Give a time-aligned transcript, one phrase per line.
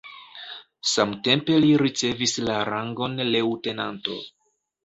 [0.91, 4.19] Samtempe li ricevis la rangon leŭtenanto.